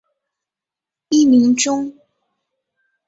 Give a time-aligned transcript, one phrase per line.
[1.09, 1.95] 艺名中。